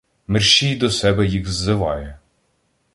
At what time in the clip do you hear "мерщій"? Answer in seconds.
0.27-0.75